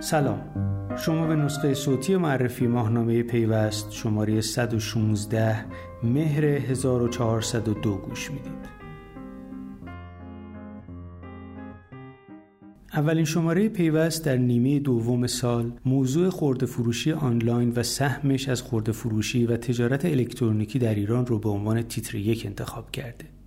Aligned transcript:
سلام 0.00 0.40
شما 0.96 1.26
به 1.26 1.36
نسخه 1.36 1.74
صوتی 1.74 2.16
معرفی 2.16 2.66
ماهنامه 2.66 3.22
پیوست 3.22 3.92
شماره 3.92 4.40
116 4.40 5.64
مهر 6.02 6.44
1402 6.44 7.96
گوش 7.96 8.30
می‌دید 8.30 8.70
اولین 12.92 13.24
شماره 13.24 13.68
پیوست 13.68 14.24
در 14.24 14.36
نیمه 14.36 14.78
دوم 14.78 15.26
سال 15.26 15.72
موضوع 15.84 16.30
خورده 16.30 16.66
فروشی 16.66 17.12
آنلاین 17.12 17.72
و 17.76 17.82
سهمش 17.82 18.48
از 18.48 18.62
خورده 18.62 18.92
فروشی 18.92 19.46
و 19.46 19.56
تجارت 19.56 20.04
الکترونیکی 20.04 20.78
در 20.78 20.94
ایران 20.94 21.26
رو 21.26 21.38
به 21.38 21.48
عنوان 21.48 21.82
تیتر 21.82 22.14
یک 22.14 22.46
انتخاب 22.46 22.90
کرده. 22.90 23.39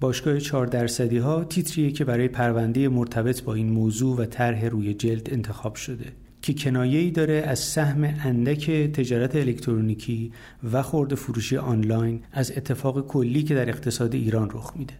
باشگاه 0.00 0.38
4 0.38 0.66
درصدی 0.66 1.18
ها 1.18 1.44
تیتریه 1.44 1.90
که 1.90 2.04
برای 2.04 2.28
پرونده 2.28 2.88
مرتبط 2.88 3.42
با 3.42 3.54
این 3.54 3.70
موضوع 3.70 4.16
و 4.16 4.24
طرح 4.24 4.64
روی 4.64 4.94
جلد 4.94 5.28
انتخاب 5.32 5.74
شده 5.74 6.04
که 6.42 6.54
کنایه 6.54 6.98
ای 6.98 7.10
داره 7.10 7.34
از 7.46 7.58
سهم 7.58 8.04
اندک 8.24 8.70
تجارت 8.70 9.36
الکترونیکی 9.36 10.32
و 10.72 10.82
خورده 10.82 11.14
فروشی 11.14 11.56
آنلاین 11.56 12.20
از 12.32 12.52
اتفاق 12.56 13.06
کلی 13.06 13.42
که 13.42 13.54
در 13.54 13.68
اقتصاد 13.68 14.14
ایران 14.14 14.50
رخ 14.50 14.72
میده. 14.76 14.94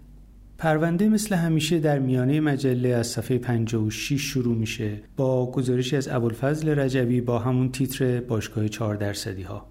پرونده 0.58 1.08
مثل 1.08 1.34
همیشه 1.34 1.78
در 1.78 1.98
میانه 1.98 2.40
مجله 2.40 2.88
از 2.88 3.06
صفحه 3.06 3.38
56 3.38 4.20
شروع 4.20 4.56
میشه 4.56 5.00
با 5.16 5.50
گزارشی 5.50 5.96
از 5.96 6.08
ابوالفضل 6.08 6.78
رجبی 6.78 7.20
با 7.20 7.38
همون 7.38 7.72
تیتر 7.72 8.20
باشگاه 8.20 8.68
4 8.68 8.96
درصدی 8.96 9.42
ها 9.42 9.69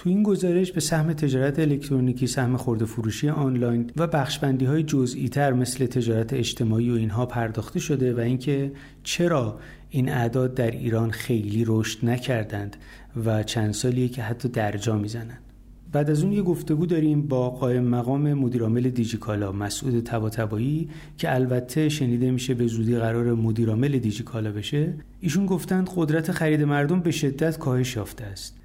تو 0.00 0.10
این 0.10 0.22
گزارش 0.22 0.72
به 0.72 0.80
سهم 0.80 1.12
تجارت 1.12 1.58
الکترونیکی، 1.58 2.26
سهم 2.26 2.56
خورده 2.56 2.84
فروشی 2.84 3.28
آنلاین 3.28 3.90
و 3.96 4.06
بخشبندی 4.06 4.64
های 4.64 4.82
جزئی 4.82 5.28
تر 5.28 5.52
مثل 5.52 5.86
تجارت 5.86 6.32
اجتماعی 6.32 6.90
و 6.90 6.94
اینها 6.94 7.26
پرداخته 7.26 7.80
شده 7.80 8.14
و 8.14 8.20
اینکه 8.20 8.72
چرا 9.02 9.58
این 9.90 10.08
اعداد 10.08 10.54
در 10.54 10.70
ایران 10.70 11.10
خیلی 11.10 11.64
رشد 11.66 12.06
نکردند 12.06 12.76
و 13.24 13.42
چند 13.42 13.72
سالیه 13.72 14.08
که 14.08 14.22
حتی 14.22 14.48
درجا 14.48 14.98
می‌زنند. 14.98 15.40
بعد 15.92 16.10
از 16.10 16.22
اون 16.22 16.32
یه 16.32 16.42
گفتگو 16.42 16.86
داریم 16.86 17.22
با 17.28 17.50
قائم 17.50 17.84
مقام 17.84 18.34
مدیرعامل 18.34 18.90
دیجیکالا 18.90 19.52
مسعود 19.52 20.00
تباتبایی 20.00 20.88
که 21.18 21.34
البته 21.34 21.88
شنیده 21.88 22.30
میشه 22.30 22.54
به 22.54 22.66
زودی 22.66 22.96
قرار 22.96 23.34
مدیرعامل 23.34 23.98
دیجیکالا 23.98 24.52
بشه 24.52 24.94
ایشون 25.20 25.46
گفتند 25.46 25.90
قدرت 25.96 26.32
خرید 26.32 26.62
مردم 26.62 27.00
به 27.00 27.10
شدت 27.10 27.58
کاهش 27.58 27.96
یافته 27.96 28.24
است 28.24 28.59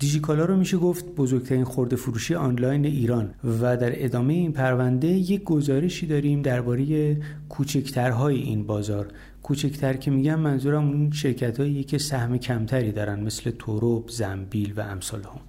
دیجیکالا 0.00 0.44
رو 0.44 0.56
میشه 0.56 0.76
گفت 0.76 1.14
بزرگترین 1.14 1.64
خورده 1.64 1.96
فروشی 1.96 2.34
آنلاین 2.34 2.84
ایران 2.84 3.34
و 3.44 3.76
در 3.76 4.04
ادامه 4.04 4.34
این 4.34 4.52
پرونده 4.52 5.06
یک 5.06 5.44
گزارشی 5.44 6.06
داریم 6.06 6.42
درباره 6.42 7.16
کوچکترهای 7.48 8.36
این 8.36 8.66
بازار. 8.66 9.08
کوچکتر 9.42 9.92
که 9.92 10.10
میگم 10.10 10.40
منظورم 10.40 10.88
اون 10.88 11.10
شرکت 11.10 11.60
هایی 11.60 11.84
که 11.84 11.98
سهم 11.98 12.38
کمتری 12.38 12.92
دارن 12.92 13.20
مثل 13.20 13.50
ترب، 13.50 14.08
زنبیل 14.08 14.72
و 14.76 14.80
امثالهم 14.80 15.40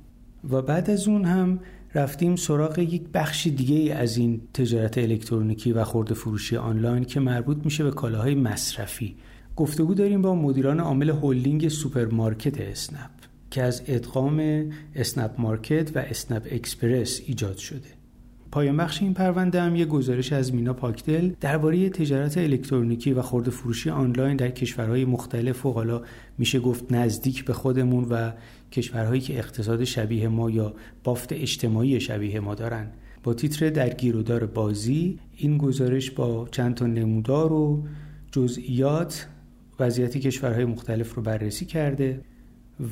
و 0.50 0.62
بعد 0.62 0.90
از 0.90 1.08
اون 1.08 1.26
هم 1.26 1.60
رفتیم 1.96 2.36
سراغ 2.36 2.80
یک 2.80 3.04
بخش 3.14 3.48
دیگه 3.48 3.96
از 3.96 4.18
این 4.18 4.42
تجارت 4.54 4.98
الکترونیکی 4.98 5.74
و 5.74 5.84
خرده 5.84 6.14
فروشی 6.14 6.58
آنلاین 6.58 7.04
که 7.04 7.20
مربوط 7.20 7.58
میشه 7.66 7.84
به 7.84 7.92
کالاهای 7.92 8.36
مصرفی. 8.36 9.16
گفتگو 9.56 9.94
داریم 9.94 10.22
با 10.22 10.36
مدیران 10.36 10.80
عامل 10.80 11.10
هلدینگ 11.10 11.70
سوپرمارکت 11.70 12.62
اسنپ. 12.62 13.31
که 13.52 13.64
از 13.64 13.82
ادغام 13.88 14.66
اسنپ 14.96 15.32
مارکت 15.38 15.96
و 15.96 16.00
اسنپ 16.00 16.48
اکسپرس 16.52 17.22
ایجاد 17.26 17.58
شده. 17.58 18.02
پایان 18.52 18.78
بخش 18.78 19.02
این 19.02 19.14
پرونده 19.14 19.62
هم 19.62 19.76
یه 19.76 19.86
گزارش 19.86 20.34
از 20.34 20.54
مینا 20.54 20.74
پاکدل 20.74 21.32
درباره 21.42 21.90
تجارت 21.90 22.38
الکترونیکی 22.38 23.14
و 23.14 23.22
خورده 23.22 23.52
فروشی 23.52 23.90
آنلاین 23.90 24.38
در 24.38 24.50
کشورهای 24.50 25.06
مختلف 25.06 25.66
و 25.66 25.72
حالا 25.72 26.02
میشه 26.38 26.60
گفت 26.60 26.92
نزدیک 26.92 27.46
به 27.46 27.54
خودمون 27.54 28.04
و 28.04 28.32
کشورهایی 28.72 29.22
که 29.22 29.38
اقتصاد 29.38 29.84
شبیه 29.84 30.28
ما 30.28 30.50
یا 30.50 30.74
بافت 31.04 31.34
اجتماعی 31.34 32.00
شبیه 32.00 32.40
ما 32.40 32.56
دارن. 32.56 32.88
با 33.24 33.34
تیتر 33.34 33.70
درگیر 33.70 34.16
و 34.16 34.24
دار 34.24 34.46
بازی 34.46 35.20
این 35.38 35.58
گزارش 35.58 36.12
با 36.12 36.48
چند 36.52 36.76
تا 36.76 36.86
نمودار 36.86 37.54
و 37.54 37.84
جزئیات 38.32 39.28
وضعیت 39.80 40.18
کشورهای 40.18 40.66
مختلف 40.66 41.14
رو 41.14 41.22
بررسی 41.22 41.66
کرده. 41.66 42.22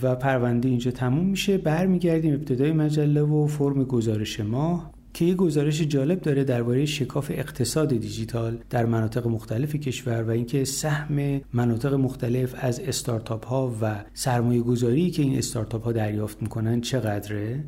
و 0.03 0.15
پرونده 0.15 0.69
اینجا 0.69 0.91
تموم 0.91 1.25
میشه. 1.25 1.57
برمیگردیم 1.57 2.33
ابتدای 2.33 2.71
مجله 2.71 3.21
و 3.21 3.47
فرم 3.47 3.83
گزارش 3.83 4.39
ما 4.39 4.91
که 5.13 5.25
یه 5.25 5.35
گزارش 5.35 5.81
جالب 5.81 6.21
داره 6.21 6.43
درباره 6.43 6.85
شکاف 6.85 7.31
اقتصاد 7.33 7.89
دیجیتال 7.89 8.57
در 8.69 8.85
مناطق 8.85 9.27
مختلف 9.27 9.75
کشور 9.75 10.23
و 10.23 10.29
اینکه 10.29 10.65
سهم 10.65 11.41
مناطق 11.53 11.93
مختلف 11.93 12.55
از 12.57 12.79
استارتاپ 12.79 13.45
ها 13.45 13.75
و 13.81 14.03
سرمایه 14.13 14.61
گذاری 14.61 15.11
که 15.11 15.21
این 15.21 15.37
استارتاپ 15.37 15.83
ها 15.83 15.91
دریافت 15.91 16.41
می‌کنن 16.41 16.81
چقدره. 16.81 17.63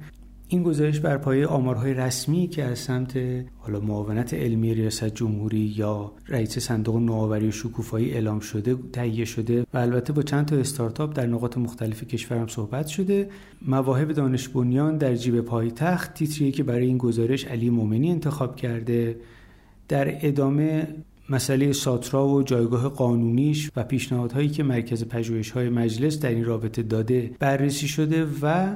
این 0.51 0.63
گزارش 0.63 1.00
بر 1.00 1.17
پایه 1.17 1.47
آمارهای 1.47 1.94
رسمی 1.94 2.47
که 2.47 2.63
از 2.63 2.79
سمت 2.79 3.19
حالا 3.57 3.79
معاونت 3.79 4.34
علمی 4.34 4.73
ریاست 4.73 5.06
جمهوری 5.06 5.73
یا 5.78 6.12
رئیس 6.28 6.59
صندوق 6.59 6.95
نوآوری 6.95 7.47
و 7.47 7.51
شکوفایی 7.51 8.12
اعلام 8.12 8.39
شده 8.39 8.75
تهیه 8.94 9.25
شده 9.25 9.66
و 9.73 9.78
البته 9.78 10.13
با 10.13 10.22
چند 10.22 10.45
تا 10.45 10.56
استارتاپ 10.56 11.16
در 11.16 11.25
نقاط 11.25 11.57
مختلف 11.57 12.03
کشورم 12.03 12.47
صحبت 12.47 12.88
شده. 12.88 13.29
مواهب 13.67 14.11
دانش 14.11 14.47
بنیان 14.47 14.97
در 14.97 15.16
جیب 15.16 15.41
پایتخت 15.41 16.13
تیتریه 16.13 16.51
که 16.51 16.63
برای 16.63 16.85
این 16.85 16.97
گزارش 16.97 17.45
علی 17.45 17.69
مومنی 17.69 18.11
انتخاب 18.11 18.56
کرده. 18.56 19.16
در 19.88 20.28
ادامه 20.28 20.88
مسئله 21.29 21.73
ساترا 21.73 22.28
و 22.28 22.44
جایگاه 22.44 22.90
قانونیش 22.90 23.72
و 23.75 23.84
پیشنهادهایی 23.84 24.50
که 24.50 24.63
مرکز 24.63 25.06
پژوهش‌های 25.06 25.69
مجلس 25.69 26.19
در 26.19 26.29
این 26.29 26.45
رابطه 26.45 26.84
داده 26.84 27.31
بررسی 27.40 27.88
شده 27.88 28.28
و 28.41 28.75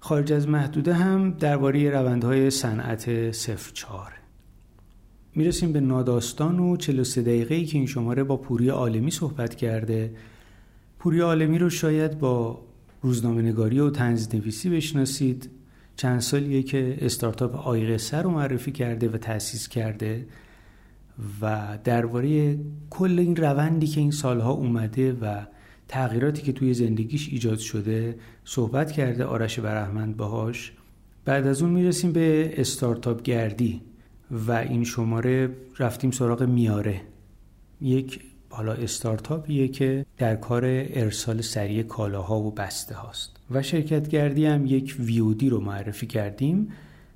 خارج 0.00 0.32
از 0.32 0.48
محدوده 0.48 0.94
هم 0.94 1.30
درباره 1.30 1.90
روندهای 1.90 2.50
صنعت 2.50 3.10
04 3.72 4.12
می‌رسیم 5.34 5.72
به 5.72 5.80
ناداستان 5.80 6.58
و 6.60 6.76
43 6.76 7.22
دقیقه 7.22 7.54
ای 7.54 7.64
که 7.64 7.78
این 7.78 7.86
شماره 7.86 8.24
با 8.24 8.36
پوری 8.36 8.68
عالمی 8.68 9.10
صحبت 9.10 9.54
کرده. 9.54 10.14
پوری 10.98 11.20
عالمی 11.20 11.58
رو 11.58 11.70
شاید 11.70 12.18
با 12.18 12.60
روزنامه 13.02 13.42
نگاری 13.42 13.80
و 13.80 13.90
تنز 13.90 14.34
نویسی 14.34 14.70
بشناسید. 14.70 15.50
چند 15.96 16.20
سالیه 16.20 16.62
که 16.62 16.98
استارتاپ 17.00 17.56
آیقسه 17.56 18.16
رو 18.16 18.30
معرفی 18.30 18.72
کرده 18.72 19.08
و 19.08 19.16
تأسیس 19.16 19.68
کرده 19.68 20.26
و 21.40 21.78
درباره 21.84 22.58
کل 22.90 23.18
این 23.18 23.36
روندی 23.36 23.86
که 23.86 24.00
این 24.00 24.10
سالها 24.10 24.50
اومده 24.50 25.12
و 25.12 25.46
تغییراتی 25.88 26.42
که 26.42 26.52
توی 26.52 26.74
زندگیش 26.74 27.28
ایجاد 27.28 27.58
شده 27.58 28.18
صحبت 28.44 28.92
کرده 28.92 29.24
آرش 29.24 29.60
برحمند 29.60 30.16
باهاش. 30.16 30.72
بعد 31.24 31.46
از 31.46 31.62
اون 31.62 31.70
می‌رسیم 31.70 32.12
به 32.12 32.54
استارتاپ 32.60 33.22
گردی 33.22 33.80
و 34.30 34.52
این 34.52 34.84
شماره 34.84 35.50
رفتیم 35.78 36.10
سراغ 36.10 36.42
میاره. 36.42 37.00
یک 37.80 38.20
حالا 38.50 38.72
استارتاپیه 38.72 39.68
که 39.68 40.06
در 40.18 40.36
کار 40.36 40.62
ارسال 40.66 41.40
سریع 41.40 41.82
کالاها 41.82 42.40
و 42.40 42.50
بسته 42.50 42.94
هاست. 42.94 43.36
و 43.50 43.62
شرکت 43.62 44.08
گردی 44.08 44.46
هم 44.46 44.66
یک 44.66 44.96
ویودی 44.98 45.48
رو 45.48 45.60
معرفی 45.60 46.06
کردیم. 46.06 46.68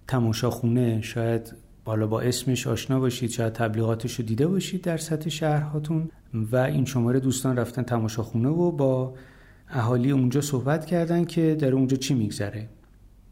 تماشاخونه 0.09 1.01
شاید 1.03 1.53
بالا 1.85 2.07
با 2.07 2.21
اسمش 2.21 2.67
آشنا 2.67 3.01
باشید 3.01 3.31
شاید 3.31 3.53
تبلیغاتش 3.53 4.15
رو 4.15 4.25
دیده 4.25 4.47
باشید 4.47 4.83
در 4.83 4.97
سطح 4.97 5.31
شهرهاتون 5.31 6.11
و 6.35 6.57
این 6.57 6.85
شماره 6.85 7.21
دوستان 7.21 7.57
رفتن 7.57 7.83
تماشاخونه 7.83 8.49
و 8.49 8.71
با 8.71 9.15
اهالی 9.69 10.11
اونجا 10.11 10.41
صحبت 10.41 10.87
کردن 10.87 11.25
که 11.25 11.55
در 11.55 11.73
اونجا 11.73 11.97
چی 11.97 12.15
میگذره. 12.15 12.69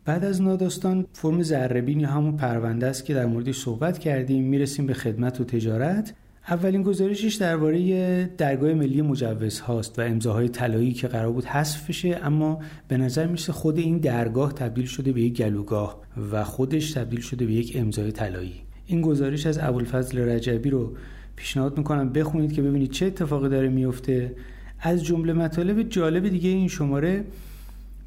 بعد 0.05 0.25
از 0.25 0.43
ناداستان 0.43 1.07
فرم 1.13 1.43
زربین 1.43 2.01
یا 2.01 2.09
همون 2.09 2.37
پرونده 2.37 2.87
است 2.87 3.05
که 3.05 3.15
در 3.15 3.27
موردش 3.27 3.59
صحبت 3.59 3.99
کردیم 3.99 4.45
می‌رسیم 4.45 4.87
به 4.87 4.95
خدمت 4.95 5.41
و 5.41 5.45
تجارت. 5.45 6.15
اولین 6.49 6.83
گزارشش 6.83 7.35
درباره 7.35 8.27
درگاه 8.27 8.75
ملی 8.75 9.03
مجوز 9.03 9.61
هاست 9.61 9.99
و 9.99 10.03
امضاهای 10.03 10.49
طلایی 10.49 10.93
که 10.93 11.09
قرار 11.09 11.33
بود 11.33 11.45
حذف 11.45 11.89
بشه 11.89 12.21
اما 12.23 12.59
به 12.89 12.97
نظر 12.97 13.27
میشه 13.27 13.53
خود 13.53 13.79
این 13.79 13.99
درگاه 13.99 14.53
تبدیل 14.53 14.87
شده 14.87 15.13
به 15.13 15.21
یک 15.21 15.37
گلوگاه 15.37 16.01
و 16.33 16.45
خودش 16.45 16.93
تبدیل 16.93 17.21
شده 17.21 17.47
به 17.47 17.53
یک 17.53 17.73
امضای 17.77 18.13
طلایی. 18.13 18.55
این 18.87 19.01
گزارش 19.01 19.47
از 19.47 19.59
ابوالفضل 19.63 20.19
رجبی 20.19 20.71
رو 20.71 20.97
پیشنهاد 21.37 21.79
می‌کنم 21.79 22.13
بخونید 22.13 22.53
که 22.53 22.63
ببینید 22.63 22.91
چه 22.91 23.07
اتفاقی 23.07 23.49
داره 23.49 23.69
میفته 23.69 24.35
از 24.81 25.05
جمله 25.05 25.33
مطالب 25.33 25.83
جالب 25.83 26.29
دیگه 26.29 26.49
این 26.49 26.69
شماره 26.69 27.25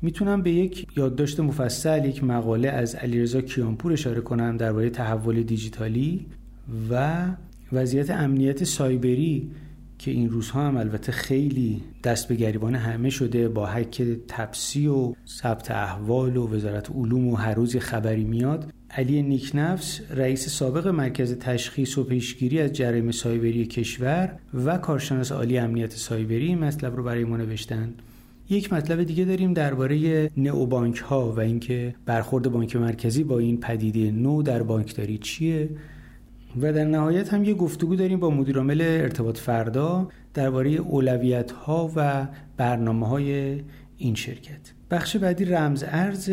می‌تونم 0.01 0.41
به 0.41 0.51
یک 0.51 0.88
یادداشت 0.97 1.39
مفصل 1.39 2.06
یک 2.06 2.24
مقاله 2.24 2.69
از 2.69 2.95
علیرضا 2.95 3.41
کیانپور 3.41 3.94
اشاره 3.94 4.21
کنم 4.21 4.57
درباره 4.57 4.89
تحول 4.89 5.44
دیجیتالی 5.44 6.25
و 6.89 7.25
وضعیت 7.74 8.10
امنیت 8.10 8.64
سایبری 8.64 9.52
که 10.00 10.12
این 10.12 10.30
روزها 10.30 10.68
هم 10.68 10.78
البته 10.78 11.12
خیلی 11.12 11.81
دست 12.04 12.28
به 12.28 12.36
گریبان 12.36 12.75
همه 12.75 13.10
شده 13.10 13.50
با 13.50 13.68
حک 13.68 14.02
تپسی 14.28 14.88
و 14.88 15.14
ثبت 15.28 15.72
احوال 15.72 16.38
و 16.38 16.48
وزارت 16.48 16.92
علوم 16.92 17.28
و 17.28 17.36
هر 17.36 17.54
روز 17.54 17.78
خبری 17.78 18.24
میاد 18.24 18.74
علی 18.92 19.22
نیکنفس 19.22 20.02
رئیس 20.10 20.50
سابق 20.50 20.88
مرکز 20.88 21.38
تشخیص 21.38 21.98
و 21.98 22.04
پیشگیری 22.04 22.60
از 22.60 22.74
جرایم 22.74 23.12
سایبری 23.12 23.66
کشور 23.66 24.36
و 24.54 24.78
کارشناس 24.78 25.31
عالی 25.31 25.58
امنیت 25.58 25.92
سایبری 25.92 26.48
این 26.48 26.60
مطلب 26.60 26.96
رو 26.96 27.04
برای 27.04 27.24
ما 27.24 27.38
نوشتن. 27.38 27.94
یک 28.50 28.74
مطلب 28.74 29.04
دیگه 29.04 29.25
داریم 29.25 29.54
درباره 29.54 30.30
نئوبانک 30.38 30.98
ها 30.98 31.31
و 31.31 31.40
اینکه 31.40 31.96
برخورد 32.06 32.52
بانک 32.52 32.75
مرکزی 32.75 33.24
با 33.24 33.40
این 33.40 33.60
پدیده 33.60 34.12
نو 34.12 34.42
در 34.42 34.64
بانکداری 34.64 35.18
چیه؟ 35.18 35.70
و 36.61 36.73
در 36.73 36.85
نهایت 36.85 37.33
هم 37.33 37.44
یه 37.44 37.53
گفتگو 37.53 37.95
داریم 37.95 38.19
با 38.19 38.29
مدیرعامل 38.29 38.81
ارتباط 38.81 39.38
فردا 39.38 40.07
درباره 40.33 40.69
اولویت 40.69 41.51
ها 41.51 41.91
و 41.95 42.27
برنامه 42.57 43.07
های 43.07 43.61
این 43.97 44.15
شرکت. 44.15 44.73
بخش 44.91 45.17
بعدی 45.17 45.45
رمز 45.45 45.83
ارز 45.88 46.31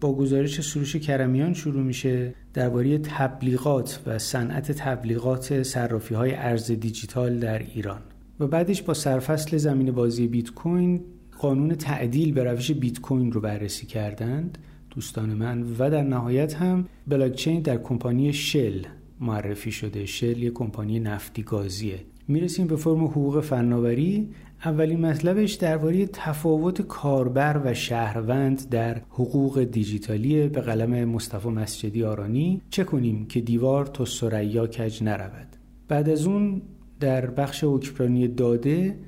با 0.00 0.14
گزارش 0.14 0.60
سروش 0.60 0.96
کرمیان 0.96 1.54
شروع 1.54 1.82
میشه 1.82 2.34
درباره 2.54 2.98
تبلیغات 2.98 4.00
و 4.06 4.18
صنعت 4.18 4.72
تبلیغات 4.72 5.62
صرافی 5.62 6.14
های 6.14 6.34
ارز 6.34 6.70
دیجیتال 6.70 7.38
در 7.38 7.58
ایران. 7.58 8.00
و 8.40 8.46
بعدش 8.46 8.82
با 8.82 8.94
سرفصل 8.94 9.56
زمین 9.56 9.90
بازی 9.90 10.26
بیت 10.26 10.50
کوین 10.50 11.00
قانون 11.38 11.74
تعدیل 11.74 12.32
به 12.32 12.44
روش 12.44 12.70
بیت 12.70 13.00
کوین 13.00 13.32
رو 13.32 13.40
بررسی 13.40 13.86
کردند 13.86 14.58
دوستان 14.90 15.28
من 15.28 15.62
و 15.78 15.90
در 15.90 16.02
نهایت 16.02 16.54
هم 16.54 16.88
بلاکچین 17.06 17.62
در 17.62 17.76
کمپانی 17.76 18.32
شل. 18.32 18.82
معرفی 19.20 19.72
شده. 19.72 20.06
شل 20.06 20.42
یه 20.42 20.50
کمپانی 20.50 21.00
نفتی 21.00 21.42
گازیه. 21.42 22.00
می‌رسیم 22.28 22.66
به 22.66 22.76
فرم 22.76 23.04
حقوق 23.04 23.40
فناوری. 23.40 24.28
اولین 24.64 25.00
مطلبش 25.06 25.54
درباره 25.54 26.06
تفاوت 26.06 26.82
کاربر 26.82 27.60
و 27.64 27.74
شهروند 27.74 28.68
در 28.68 29.02
حقوق 29.10 29.64
دیجیتالی 29.64 30.48
به 30.48 30.60
قلم 30.60 31.04
مصطفی 31.04 31.48
مسجدی 31.48 32.04
آرانی. 32.04 32.60
چه 32.70 32.84
کنیم 32.84 33.26
که 33.26 33.40
دیوار 33.40 33.86
تا 33.86 34.04
سریا 34.04 34.66
کج 34.66 35.02
نرود؟ 35.02 35.56
بعد 35.88 36.08
از 36.08 36.26
اون 36.26 36.62
در 37.00 37.26
بخش 37.26 37.64
حکمرانی 37.64 38.28
داده 38.28 38.98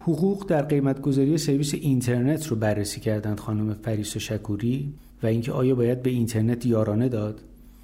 حقوق 0.00 0.46
در 0.46 0.62
قیمتگذاری 0.62 1.38
سرویس 1.38 1.74
اینترنت 1.74 2.46
رو 2.46 2.56
بررسی 2.56 3.00
کردند 3.00 3.40
خانم 3.40 3.74
فریس 3.74 4.16
و 4.16 4.18
شکوری 4.18 4.94
و 5.22 5.26
اینکه 5.26 5.52
آیا 5.52 5.74
باید 5.74 6.02
به 6.02 6.10
اینترنت 6.10 6.66
یارانه 6.66 7.08
داد. 7.08 7.40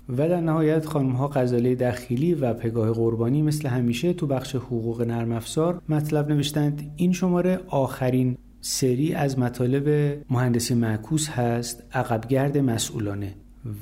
و 0.09 0.29
در 0.29 0.41
نهایت 0.41 0.87
خانم 0.87 1.13
ها 1.13 1.29
غزاله 1.29 1.75
دخیلی 1.75 2.35
و 2.35 2.55
پگاه 2.55 2.93
قربانی 2.93 3.43
مثل 3.43 3.69
همیشه 3.69 4.13
تو 4.13 4.27
بخش 4.27 4.55
حقوق 4.55 5.03
نرم 5.03 5.33
افزار 5.33 5.83
مطلب 5.89 6.33
نوشتند. 6.33 6.93
این 6.97 7.13
شماره 7.13 7.61
آخرین 7.69 8.37
سری 8.61 9.15
از 9.15 9.39
مطالب 9.39 10.19
مهندسی 10.31 10.75
معکوس 10.75 11.29
هست. 11.29 11.83
عقبگرد 11.93 12.59
مسئولانه. 12.59 13.35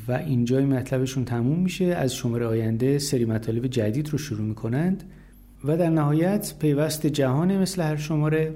و 0.09 0.13
اینجای 0.13 0.65
مطلبشون 0.65 1.25
تموم 1.25 1.59
میشه. 1.59 1.85
از 1.85 2.15
شماره 2.15 2.47
آینده 2.47 2.99
سری 2.99 3.25
مطالب 3.25 3.67
جدید 3.67 4.09
رو 4.09 4.19
شروع 4.19 4.45
می‌کنند. 4.47 5.05
و 5.65 5.77
در 5.77 5.91
نهایت 5.91 6.55
پیوست 6.59 7.07
جهان 7.07 7.59
مثل 7.59 7.83
هر 7.83 7.97
شماره. 7.97 8.55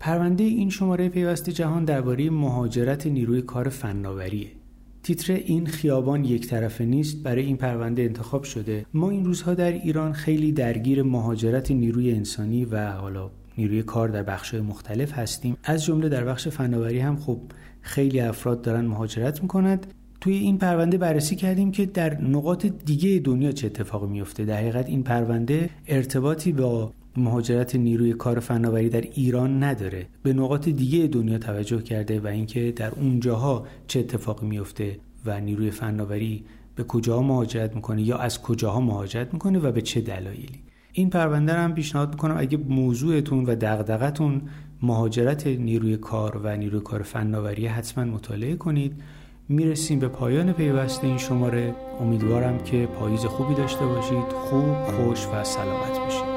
پرونده 0.00 0.44
این 0.44 0.70
شماره 0.70 1.08
پیوست 1.08 1.50
جهان 1.50 1.84
درباره 1.84 2.30
مهاجرت 2.30 3.06
نیروی 3.06 3.42
کار 3.42 3.68
فناوریه. 3.68 4.59
تیتر 5.02 5.32
این 5.32 5.66
خیابان 5.66 6.24
یک 6.24 6.46
طرفه 6.46 6.84
نیست 6.84 7.22
برای 7.22 7.44
این 7.44 7.56
پرونده 7.56 8.02
انتخاب 8.02 8.44
شده. 8.44 8.86
ما 8.94 9.10
این 9.10 9.24
روزها 9.24 9.54
در 9.54 9.72
ایران 9.72 10.12
خیلی 10.12 10.52
درگیر 10.52 11.02
مهاجرت 11.02 11.70
نیروی 11.70 12.12
انسانی 12.12 12.64
و 12.64 12.90
حالا 12.92 13.30
نیروی 13.58 13.82
کار 13.82 14.08
در 14.08 14.22
بخش 14.22 14.54
مختلف 14.54 15.12
هستیم. 15.12 15.56
از 15.64 15.84
جمله 15.84 16.08
در 16.08 16.24
بخش 16.24 16.48
فناوری 16.48 16.98
هم 16.98 17.16
خب 17.16 17.40
خیلی 17.80 18.20
افراد 18.20 18.62
دارن 18.62 18.84
مهاجرت 18.84 19.42
می‌کنند. 19.42 19.86
توی 20.20 20.34
این 20.34 20.58
پرونده 20.58 20.98
بررسی 20.98 21.36
کردیم 21.36 21.72
که 21.72 21.86
در 21.86 22.20
نقاط 22.20 22.66
دیگه 22.66 23.18
دنیا 23.18 23.52
چه 23.52 23.66
اتفاقی 23.66 24.06
میفته 24.06 24.44
در 24.44 24.56
حقیقت 24.56 24.86
این 24.86 25.02
پرونده 25.02 25.70
ارتباطی 25.86 26.52
با 26.52 26.92
مهاجرت 27.16 27.76
نیروی 27.76 28.12
کار 28.12 28.40
فناوری 28.40 28.88
در 28.88 29.00
ایران 29.00 29.62
نداره. 29.62 30.06
به 30.22 30.32
نقاط 30.32 30.68
دیگه 30.68 31.06
دنیا 31.06 31.38
توجه 31.38 31.82
کرده 31.82 32.20
و 32.20 32.26
اینکه 32.26 32.72
در 32.72 32.90
اونجاها 32.90 33.66
چه 33.86 34.00
اتفاقی 34.00 34.46
میفته 34.46 34.98
و 35.26 35.40
نیروی 35.40 35.70
فناوری 35.70 36.44
به 36.74 36.84
کجاها 36.84 37.22
مهاجرت 37.22 37.74
می‌کنه 37.74 38.02
یا 38.02 38.18
از 38.18 38.42
کجاها 38.42 38.80
مهاجرت 38.80 39.32
می‌کنه 39.32 39.58
و 39.58 39.72
به 39.72 39.82
چه 39.82 40.00
دلایلی. 40.00 40.62
این 40.92 41.10
پرونده 41.10 41.54
رو 41.54 41.60
هم 41.60 41.74
پیشنهاد 41.74 42.10
می‌کنم 42.10 42.34
اگه 42.38 42.58
موضوعتون 42.58 43.44
و 43.44 43.54
دغدغتون 43.54 44.42
مهاجرت 44.82 45.46
نیروی 45.46 45.96
کار 45.96 46.40
و 46.44 46.56
نیروی 46.56 46.80
کار 46.80 47.02
فناوری 47.02 47.66
حتما 47.66 48.04
مطالعه 48.04 48.56
کنید. 48.56 49.02
می‌رسیم 49.48 49.98
به 49.98 50.08
پایان 50.08 50.52
پیوست 50.52 51.04
این 51.04 51.18
شماره. 51.18 51.74
امیدوارم 52.00 52.58
که 52.58 52.86
پاییز 52.86 53.24
خوبی 53.24 53.54
داشته 53.54 53.86
باشید. 53.86 54.28
خوب 54.32 54.74
خوش 54.74 55.26
و 55.26 55.44
سلامت 55.44 55.98
باشید. 55.98 56.29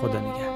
خدا 0.00 0.20
نگهدار. 0.20 0.47